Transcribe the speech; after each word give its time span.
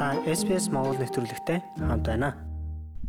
Та 0.00 0.16
SPS 0.24 0.72
Монгол 0.72 0.96
нэвтрүүлэгтэй 0.96 1.60
хамт 1.76 2.08
байна. 2.08 2.32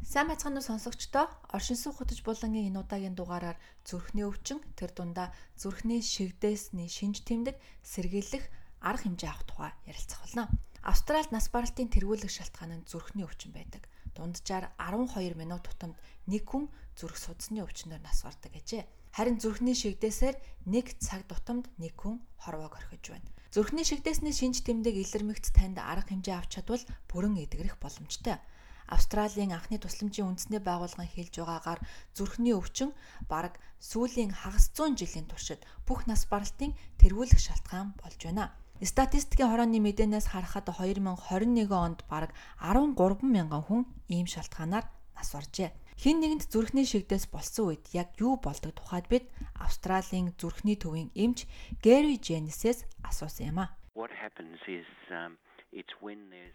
Сайн 0.03 0.27
байцгаана 0.27 0.59
уу 0.59 0.67
сонсогчдоо? 0.75 1.31
Оршин 1.55 1.79
суух 1.79 2.03
хөтөж 2.03 2.19
булангийн 2.19 2.67
энэ 2.67 2.83
удаагийн 2.83 3.15
дугаараар 3.15 3.55
зүрхний 3.87 4.27
өвчин, 4.27 4.59
тэр 4.75 4.91
дундаа 4.91 5.31
зүрхний 5.55 6.03
шигдээсний 6.03 6.91
шинж 6.91 7.23
тэмдэг, 7.23 7.55
сэргийлэх 7.87 8.43
арга 8.83 9.07
хэмжээ 9.07 9.31
авах 9.31 9.47
тухай 9.47 9.71
ярилцах 9.87 10.19
болно. 10.19 10.51
Австралид 10.83 11.31
нас 11.31 11.47
баралтын 11.47 11.87
тэргүүлэх 11.95 12.27
шалтгаан 12.27 12.83
нь 12.83 12.87
зүрхний 12.91 13.23
өвчин 13.23 13.55
байдаг. 13.55 13.87
Дунджаар 14.11 14.75
12 14.75 15.39
минут 15.39 15.63
тутамд 15.63 15.95
нэг 16.27 16.43
хүн 16.43 16.67
зүрх 16.99 17.15
судасны 17.15 17.63
өвчнөөр 17.63 18.03
нас 18.03 18.19
бардаг 18.19 18.51
гэжээ. 18.51 18.83
Харин 19.15 19.39
зүрхний 19.39 19.79
шигдээсээр 19.79 20.35
нэг 20.67 20.99
цаг 20.99 21.23
тутамд 21.23 21.71
нэг 21.79 21.95
хүн 21.95 22.19
хорвоог 22.35 22.75
орхиж 22.75 23.15
байна. 23.15 23.31
Зүрхний 23.51 23.83
шигдээсний 23.83 24.31
шинж 24.31 24.63
тэмдэг 24.63 24.95
илэрмэгц 24.95 25.51
танд 25.51 25.75
арга 25.75 26.07
хэмжээ 26.07 26.39
авч 26.39 26.55
чадвал 26.55 26.79
бүрэн 27.11 27.35
эдгэрэх 27.43 27.83
боломжтой. 27.83 28.39
Австралийн 28.87 29.51
анхны 29.51 29.75
тусламжийн 29.75 30.31
үндэсний 30.31 30.63
байгууллагын 30.63 31.11
хэлж 31.11 31.43
байгаагаар 31.43 31.83
зүрхний 32.15 32.55
өвчин 32.55 32.95
бараг 33.27 33.59
сүүлийн 33.83 34.31
хагас 34.31 34.71
100 34.71 34.95
жилийн 35.03 35.27
туршид 35.27 35.59
бүх 35.83 36.07
нас 36.07 36.23
баралтын 36.31 36.71
тэргүүлэх 36.95 37.43
шалтгаан 37.43 37.91
болж 37.99 38.19
байна. 38.23 38.55
Статистикийн 38.79 39.51
хорооны 39.51 39.83
мэдээнээс 39.83 40.31
харахад 40.31 40.71
2021 40.71 41.67
онд 41.75 42.07
бараг 42.07 42.31
13 42.63 42.95
мянган 43.27 43.67
хүн 43.67 43.83
ийм 44.07 44.31
шалтгаанаар 44.31 44.87
нас 45.11 45.27
баржээ. 45.35 45.75
Хин 46.01 46.17
нэгэнд 46.17 46.49
зүрхний 46.49 46.81
шигдээс 46.89 47.29
болсон 47.29 47.77
үед 47.77 47.93
яг 47.93 48.17
юу 48.17 48.33
болдог 48.41 48.73
тухайд 48.73 49.05
бид 49.05 49.29
Австралийн 49.53 50.33
зүрхний 50.33 50.73
төвийн 50.73 51.13
эмч 51.13 51.45
Гэри 51.85 52.17
Дженнисээс 52.17 52.89
асуусан 53.05 53.53
юм 53.53 53.59
а. 53.61 53.77
Um, 53.93 55.37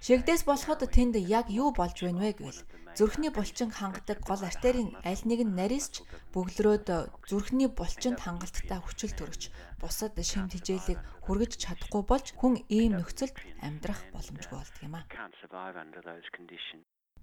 Шигдээс 0.02 0.42
болоход 0.50 0.82
тэнд 0.90 1.14
яг 1.22 1.46
юу 1.46 1.70
болж 1.70 1.94
байна 2.02 2.26
вэ 2.26 2.42
гэвэл 2.42 2.60
зүрхний 2.98 3.30
булчин 3.30 3.70
хангадаг 3.70 4.18
гол 4.26 4.42
артерийн 4.42 4.90
аль 5.06 5.22
нэг 5.30 5.40
нь 5.46 5.54
нарийсч 5.54 6.02
бөглөрөөд 6.34 6.86
зүрхний 7.30 7.70
булчинд 7.70 8.18
хангалттай 8.18 8.82
хүчил 8.82 9.14
төрөгч 9.14 9.42
бусад 9.78 10.18
шимт 10.26 10.58
хичээлийг 10.58 10.98
хүргэж 11.22 11.52
чадахгүй 11.62 12.02
болж 12.02 12.26
хүн 12.34 12.66
ийм 12.66 12.98
нөхцөлд 12.98 13.38
амьдрах 13.62 14.02
боломжгүй 14.10 14.58
болдог 14.58 14.82
юм 14.82 14.98
а. 14.98 15.06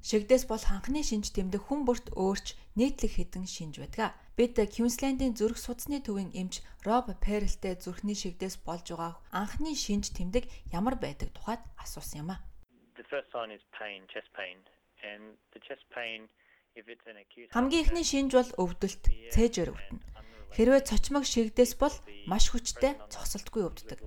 Шигдээс 0.03 0.43
бол 0.51 0.59
ханхны 0.59 0.99
шинж 0.99 1.31
тэмдэг 1.31 1.63
хүн 1.63 1.87
бүрт 1.87 2.11
өөрч 2.11 2.59
нийтлэг 2.75 3.11
хэдэн 3.15 3.47
шинж 3.47 3.79
байдаг. 3.79 4.11
Бид 4.35 4.59
Квинслендийн 4.59 5.31
зүрх 5.39 5.55
судасны 5.55 6.03
төвийн 6.03 6.35
эмч 6.35 6.59
Роб 6.83 7.07
Перэлтэй 7.23 7.79
зүрхний 7.79 8.17
шигдээс 8.17 8.59
болж 8.67 8.91
байгаа 8.91 9.15
анхны 9.31 9.71
шинж 9.79 10.11
тэмдэг 10.11 10.43
ямар 10.75 10.99
байдаг 10.99 11.31
тухайд 11.31 11.63
асуусан 11.79 12.27
юм 12.27 12.29
а. 12.35 12.43
Хамгийн 17.55 17.83
ихний 17.85 18.03
шинж 18.03 18.31
бол 18.33 18.51
өвдөлт, 18.59 19.03
цээжээр 19.31 19.71
өвдөнө. 19.71 20.03
Хэрвээ 20.57 20.81
цочмог 20.89 21.25
шигдээс 21.25 21.73
бол 21.81 21.95
маш 22.29 22.49
хүчтэй 22.49 22.97
цогцолтгүй 23.13 23.63
өвддөг. 23.69 23.99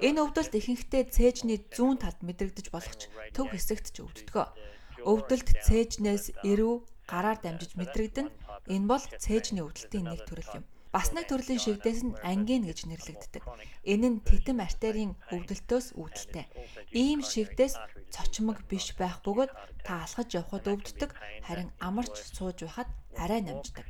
Энэ 0.00 0.20
өвдөлт 0.24 0.52
ихэнхдээ 0.56 1.08
цээжний 1.08 1.58
зүүн 1.72 2.00
талд 2.00 2.20
мэдрэгдэж 2.24 2.66
болох 2.72 2.96
ч 2.96 3.08
төв 3.36 3.48
хэсэгт 3.52 3.92
ч 3.92 4.04
өвддөг. 4.04 4.52
Өвдөлт 5.04 5.48
цээжнээс 5.66 6.24
эрүү 6.50 6.74
гараар 7.10 7.38
дамжиж 7.40 7.76
мэдрэгдэн. 7.76 8.28
Энэ 8.74 8.88
бол 8.88 9.04
цээжний 9.24 9.60
өвдөлтийн 9.60 10.08
нэг 10.08 10.24
төрөл 10.24 10.58
юм. 10.58 10.64
Бас 10.94 11.10
нэг 11.10 11.26
төрлийн 11.26 11.58
шигдээс 11.58 12.00
нь 12.06 12.18
ангин 12.22 12.62
гэж 12.70 12.86
нэрлэгддэг. 12.86 13.42
Энэ 13.82 14.08
нь 14.08 14.18
титэм 14.22 14.62
артерийн 14.62 15.12
өвдөлтөөс 15.34 15.98
үүдэлтэй. 15.98 16.46
Ийм 16.94 17.20
шигдээс 17.20 17.74
цочмог 18.14 18.62
биш 18.70 18.94
байх 18.94 19.18
бөгөөд 19.26 19.52
та 19.82 20.06
алхаж 20.06 20.28
явхад 20.38 20.70
өвддөг, 20.70 21.10
харин 21.46 21.74
амарч 21.82 22.14
сууж 22.36 22.62
байхад 22.62 22.88
арай 23.18 23.42
намждаг. 23.42 23.86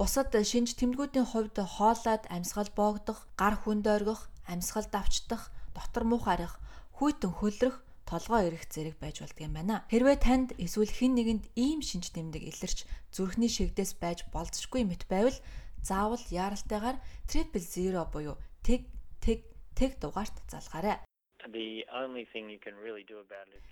Бусад 0.00 0.32
шинж 0.32 0.74
тэмдгүүдийн 0.80 1.28
хувьд 1.28 1.56
хоолойд 1.60 2.24
амьсгал 2.34 2.70
боогдох, 2.74 3.28
гар 3.36 3.54
хүнд 3.60 3.86
ойргох, 3.86 4.26
амьсгал 4.48 4.88
давчдах, 4.90 5.52
дотор 5.76 6.04
муухай 6.08 6.34
арих, 6.40 6.58
хүйтэн 6.98 7.32
хөлрөх 7.38 7.76
толгоо 8.06 8.40
ирэх 8.46 8.64
зэрэг 8.70 8.96
байж 9.02 9.16
болдго 9.20 9.42
юм 9.42 9.54
байна. 9.58 9.76
Хэрвээ 9.90 10.18
танд 10.22 10.48
эсвэл 10.60 10.92
хэн 10.92 11.12
нэгэнд 11.18 11.44
ийм 11.56 11.80
шинж 11.82 12.12
тэмдэг 12.14 12.42
илэрч 12.50 12.78
зүрхний 13.10 13.50
шигдээс 13.50 13.98
байж 13.98 14.22
болзошгүй 14.30 14.84
мэт 14.86 15.08
байвал 15.10 15.38
заавал 15.82 16.22
яаралтайгаар 16.30 16.98
000 17.28 18.06
буюу 18.12 18.36
тэг 18.62 18.86
тэг 19.24 19.44
тэг 19.74 19.98
дугаарт 19.98 20.36
залгаарай. 20.52 21.02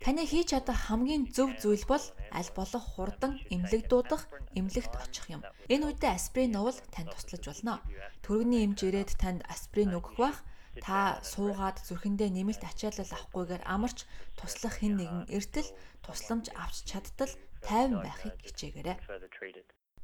Таны 0.05 0.23
хийж 0.29 0.53
чадах 0.53 0.77
хамгийн 0.93 1.25
зөв 1.33 1.57
зүйл 1.57 1.85
бол 1.89 2.05
аль 2.37 2.53
болох 2.53 2.85
хурдан 2.85 3.41
эмнэлэг 3.49 3.89
дуудах, 3.89 4.29
эмнэлэгт 4.53 4.93
очих 5.01 5.27
юм. 5.33 5.41
Энэ 5.73 5.89
үедээ 5.89 6.13
асприн 6.13 6.53
уул 6.61 6.77
танд 6.93 7.17
туслаж 7.17 7.45
болно. 7.49 7.81
Төрөний 8.21 8.69
эмч 8.69 8.85
ирээд 8.85 9.17
танд 9.17 9.41
асприн 9.49 9.97
өгөх 9.97 10.21
бах 10.21 10.45
та 10.81 11.21
суугаад 11.21 11.85
зүрхэндээ 11.85 12.31
нэмэлт 12.33 12.63
ачаалал 12.65 13.13
авахгүйгээр 13.13 13.63
амарч 13.69 14.09
туслах 14.39 14.81
хэн 14.81 14.97
нэгэн 14.97 15.25
эртэл 15.37 15.69
тусламж 16.01 16.47
авч 16.57 16.77
чадтал 16.89 17.33
тайван 17.61 18.01
байхыг 18.01 18.35
хичээгээрэй. 18.41 18.97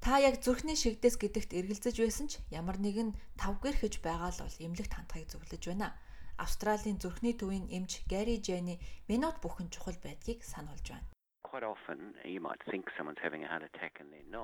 Та 0.04 0.12
яг 0.28 0.44
зүрхний 0.44 0.76
шигдээс 0.78 1.16
гэдэгт 1.18 1.50
эргэлзэж 1.58 1.96
байсан 1.98 2.26
ч 2.30 2.32
ямар 2.54 2.78
нэгэн 2.78 3.16
тавгэрхэж 3.40 3.94
байгаа 4.04 4.30
л 4.30 4.42
бол 4.44 4.62
эмнэлэгт 4.62 4.94
хандхыг 4.94 5.26
зөвлөж 5.32 5.62
байна. 5.66 5.96
Австралийн 6.38 7.02
зүрхний 7.02 7.34
төвийн 7.34 7.66
эмч 7.66 8.06
Гэри 8.06 8.38
Жэни 8.38 8.78
минут 9.10 9.42
бүхэн 9.42 9.72
чухал 9.74 9.98
байдгийг 9.98 10.46
сануулж 10.46 10.86
байна. 10.94 11.08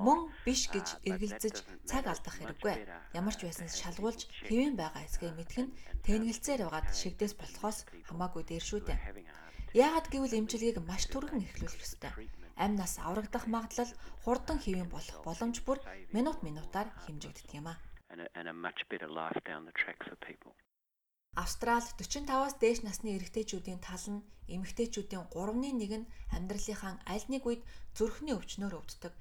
Мөн 0.01 0.33
биш 0.47 0.73
гэж 0.73 1.05
эргэлзэж 1.05 1.57
цаг 1.85 2.05
алдах 2.09 2.35
хэрэггүй. 2.41 2.75
Ямар 3.13 3.35
ч 3.37 3.41
байсан 3.45 3.69
шалгуулж 3.69 4.25
хэвэн 4.49 4.75
байгаа 4.81 5.05
эсгээ 5.05 5.33
мэдэх 5.37 5.59
нь 5.69 5.75
тэнгэлцээр 6.09 6.61
байгаад 6.65 6.89
шигдээс 6.97 7.35
болохоос 7.37 7.79
хамаагүй 8.09 8.43
дээр 8.49 8.65
шүү 8.65 8.81
дээ. 8.89 8.99
Яагаад 9.77 10.07
гэвэл 10.09 10.39
эмчилгээг 10.41 10.79
маш 10.81 11.05
түргэн 11.13 11.45
эхлүүлэх 11.45 11.85
ёстой. 11.85 12.13
Амь 12.57 12.79
нас 12.79 13.03
аврагдах 13.03 13.45
магадлал 13.51 13.93
хурдан 14.23 14.59
хэвэн 14.63 14.89
болох 14.89 15.19
боломж 15.27 15.61
бүр 15.67 15.79
минут 16.17 16.39
минутаар 16.47 16.89
хэмжигддэг 17.05 17.59
юм 17.59 17.69
а. 17.69 17.77
Австрал 21.34 21.83
45-аас 21.99 22.55
дээш 22.62 22.87
насны 22.87 23.19
эрэгтэйчүүдийн 23.19 23.81
тал 23.83 24.06
нь 24.06 24.25
эмэгтэйчүүдийн 24.47 25.27
3-1 25.34 25.99
нь 26.00 26.09
амьдралынхаа 26.31 27.03
аль 27.11 27.27
нэг 27.33 27.43
үед 27.43 27.62
зүрхний 27.99 28.34
өвчнөөр 28.39 28.75
өвддөг. 28.78 29.12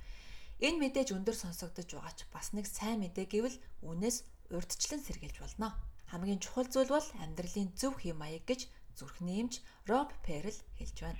Энэ 0.62 0.78
мэдээж 0.78 1.10
өндөр 1.18 1.34
сонсогдож 1.34 1.90
байгаа 1.90 2.14
ч 2.14 2.30
бас 2.30 2.54
нэг 2.54 2.70
сайн 2.70 3.02
мэдээ 3.02 3.26
гэвэл 3.34 3.58
үнээс 3.90 4.18
урдчлан 4.54 5.02
сэргийлж 5.02 5.38
болно. 5.42 5.74
Хамгийн 6.14 6.38
чухал 6.38 6.70
зүйл 6.70 6.94
бол 6.94 7.08
амьдралын 7.24 7.74
зөв 7.74 7.98
хэм 7.98 8.22
маяг 8.22 8.46
гэж 8.46 8.70
зүрхний 8.94 9.42
эмч 9.42 9.66
Роб 9.90 10.14
Перл 10.22 10.54
хэлж 10.78 10.98
байна. 11.02 11.18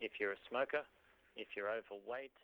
if 0.00 0.18
you're 0.18 0.32
a 0.32 0.42
smoker, 0.48 0.82
if 1.36 1.48
you're 1.54 1.70
overweight, 1.70 2.34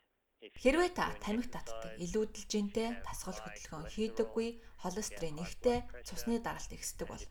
Хэрвээ 0.41 0.91
та 0.97 1.13
тамхи 1.21 1.53
татдаг, 1.53 2.01
илүүдэлж 2.01 2.49
гинтэй, 2.49 2.89
тасгал 3.05 3.37
хөдөлгөөн 3.45 3.93
хийдэггүй, 3.93 4.49
холестерин 4.81 5.37
ихтэй, 5.45 5.85
цусны 6.09 6.41
даралт 6.41 6.73
ихсдэг 6.73 7.13
бол 7.13 7.25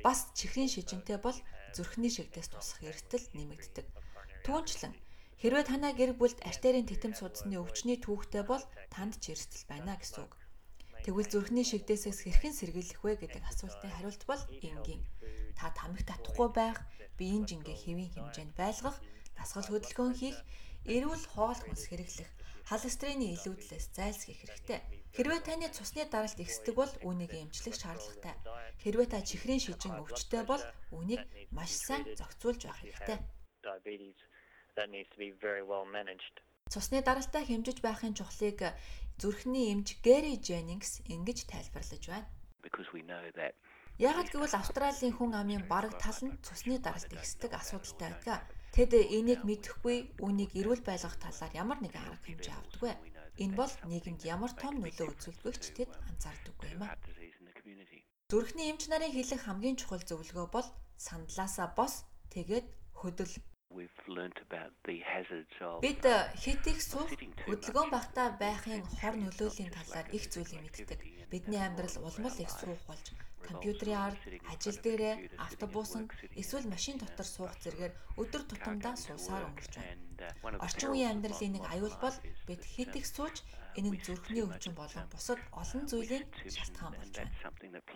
бас 0.00 0.32
чихрийн 0.32 0.72
шижинтэй 0.72 1.20
бол 1.20 1.36
зүрхний 1.76 2.08
шигдээс 2.08 2.48
тусах 2.48 2.80
эрсдэл 2.80 3.28
нэмэгддэг. 3.36 3.86
Түүнчлэн 4.48 4.96
хэрвээ 5.36 5.64
танаа 5.68 5.92
гэр 5.92 6.16
бүлд 6.16 6.40
артерийн 6.40 6.88
титэм 6.88 7.12
судасны 7.12 7.60
өвчний 7.60 8.00
түүхтэй 8.00 8.44
бол 8.48 8.64
танд 8.88 9.20
ч 9.20 9.36
эрсдэл 9.36 9.68
байна 9.68 10.00
гэсэн 10.00 10.24
үг. 10.24 10.32
Тэгвэл 11.04 11.28
зүрхний 11.28 11.64
шигдээсээс 11.68 12.24
хэрхэн 12.24 12.56
сэргийлэх 12.56 13.00
вэ 13.04 13.12
гэдэг 13.20 13.44
асуултын 13.52 13.92
хариулт 13.92 14.22
бол 14.24 14.42
энгийн. 14.64 15.04
Та 15.56 15.72
тамхи 15.76 16.08
татахгүй 16.08 16.48
байх, 16.56 16.80
биеийн 17.20 17.44
жингээ 17.44 17.76
хэвийн 17.76 18.12
хэмжээнд 18.16 18.52
байлгах, 18.56 18.96
дасгал 19.36 19.68
хөдөлгөөн 19.68 20.16
хийх, 20.16 20.40
эрүүл 20.86 21.24
хоол 21.34 21.60
хүнс 21.60 21.84
хэрэглэх, 21.88 22.30
холестерины 22.70 23.34
илүүдлээс 23.34 23.86
зайлсхийх 23.96 24.40
хэрэгтэй. 24.40 24.80
Хэрвээ 25.16 25.40
таны 25.42 25.66
цусны 25.74 26.06
даралт 26.06 26.38
ихсдэг 26.38 26.74
бол 26.78 26.92
үүнийг 27.02 27.32
эмчлэх 27.34 27.74
шаардлагатай. 27.74 28.34
Хэрвээ 28.82 29.08
та 29.10 29.18
чихрийн 29.26 29.58
шижин 29.58 29.98
өвчтөй 30.00 30.42
бол 30.46 30.62
үүнийг 30.94 31.26
маш 31.50 31.74
сайн 31.74 32.06
зохицуулж 32.14 32.62
байх 32.64 32.78
хэрэгтэй. 32.80 33.18
Цусны 36.70 37.02
даралтаа 37.02 37.42
хэмжиж 37.42 37.82
байхын 37.82 38.14
чухлыг 38.14 38.72
зүрхний 39.18 39.74
эмч 39.74 39.98
Гэри 40.06 40.38
Дженнингс 40.38 41.02
ингэж 41.10 41.50
тайлбарлаж 41.50 42.04
байна. 42.06 42.30
Яагад 43.98 44.32
гэвэл 44.32 44.54
Австралийн 44.56 45.12
хүн 45.12 45.34
амын 45.36 45.66
бараг 45.68 45.98
тал 46.00 46.16
нь 46.24 46.38
цусны 46.46 46.78
даралт 46.80 47.12
ихсдэг 47.12 47.52
асуудалтай 47.52 48.14
байдаг. 48.14 48.46
Тэд 48.74 48.90
энийг 48.94 49.42
мэдэхгүй 49.48 49.96
үүнийг 50.22 50.50
эрүүл 50.60 50.82
байлгах 50.86 51.16
талаар 51.18 51.52
ямар 51.62 51.78
нэгэн 51.82 52.06
арга 52.06 52.26
хэмжээ 52.26 52.54
авдаггүй. 52.54 52.92
Энэ 53.42 53.58
бол 53.58 53.72
нийгэмд 53.90 54.22
ямар 54.34 54.52
том 54.54 54.74
нөлөө 54.78 55.06
үзүүлдэгч 55.10 55.64
тэд 55.74 55.90
анзаардаггүй 56.10 56.68
юм 56.78 56.82
а. 56.86 56.94
Зүрхний 58.30 58.70
эмч 58.70 58.86
нарын 58.86 59.10
хэлэх 59.10 59.42
хамгийн 59.42 59.76
чухал 59.80 60.04
зөвлөгөө 60.06 60.46
бол 60.54 60.68
сандлаасаа 61.06 61.68
бос 61.74 62.06
тэгээд 62.30 62.66
хөдөл 62.94 63.34
Бид 65.80 66.02
хит 66.42 66.66
их 66.66 66.82
суух 66.82 67.10
хөдөлгөөн 67.46 67.90
багтаа 67.94 68.28
байхын 68.34 68.82
хор 68.98 69.14
нөлөөлийн 69.14 69.70
талаар 69.70 70.06
их 70.10 70.24
зүйлийг 70.32 70.62
мэддэг. 70.62 70.98
Бидний 71.30 71.62
амьдрал 71.62 71.96
улмал 72.02 72.36
их 72.42 72.50
суух 72.50 72.80
болж 72.90 73.06
компьютерийн 73.46 73.98
ард, 73.98 74.20
ажил 74.52 74.78
дээрээ, 74.84 75.14
автобусанд 75.38 76.10
эсвэл 76.36 76.66
машин 76.68 76.98
дотор 76.98 77.26
суух 77.26 77.54
зэргээр 77.62 77.94
өдөр 78.20 78.42
тутамдаа 78.46 78.94
суусаар 78.96 79.48
өнгөрч 79.48 79.74
байна. 79.78 80.60
Орчин 80.66 80.90
үеийн 80.92 81.12
амьдралын 81.18 81.52
нэг 81.56 81.64
аюул 81.70 81.96
бол 82.02 82.16
бид 82.46 82.62
хит 82.74 82.92
их 82.98 83.06
сууж 83.06 83.42
энэ 83.78 83.90
нь 83.90 84.02
зүрхний 84.04 84.44
өвчин 84.44 84.74
болон 84.74 85.06
бусад 85.14 85.40
олон 85.54 85.84
зүйлийн 85.88 86.24
шалтгаан 86.50 86.94
болж 86.98 87.14
байна. 87.16 87.32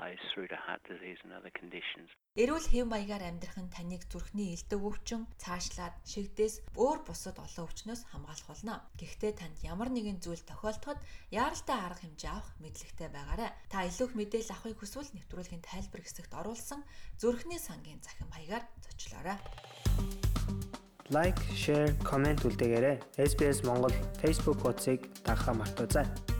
Plays 0.05 0.21
through 0.35 0.49
to 0.49 0.56
heart 0.67 0.83
disease 0.85 1.19
and 1.25 1.33
other 1.33 1.53
conditions. 1.61 2.09
Эрүүл 2.37 2.67
хэв 2.67 2.85
маягаар 2.91 3.25
амьдрах 3.25 3.56
нь 3.62 3.73
таныг 3.73 4.03
зүрхний 4.11 4.53
элдв 4.53 4.83
өвчин, 4.83 5.25
цаашлаад, 5.41 5.95
шигдээс 6.03 6.77
өөр 6.77 7.06
бусад 7.06 7.39
олон 7.39 7.65
өвчнөөс 7.65 8.03
хамгаалах 8.11 8.49
болно. 8.51 8.75
Гэхдээ 9.01 9.33
танд 9.39 9.56
ямар 9.62 9.89
нэгэн 9.95 10.19
зүйл 10.21 10.43
тохиолдоход 10.43 10.99
яаралтай 11.31 11.79
арга 11.79 12.03
хэмжээ 12.05 12.33
авах 12.35 12.51
мэдлэгтэй 12.61 13.09
байгаарай. 13.09 13.51
Та 13.71 13.87
илүү 13.87 14.06
их 14.11 14.15
мэдээлэл 14.19 14.53
авахыг 14.53 14.79
хүсвэл 14.83 15.15
нэвтрүүлгийн 15.15 15.62
тайлбар 15.62 16.03
хэсэгт 16.03 16.33
оруулсан 16.35 16.81
зүрхний 17.23 17.62
сангийн 17.62 18.03
захин 18.03 18.29
маягаар 18.35 18.67
зочлоорой. 18.83 19.39
Лайк, 21.15 21.39
share, 21.55 21.95
comment 22.03 22.43
үлдээгээрэй. 22.43 22.99
SBS 23.31 23.62
Монгол 23.62 23.95
Facebook 24.19 24.59
хуудсыг 24.59 25.06
дагахаа 25.23 25.55
мартаоцай. 25.55 26.33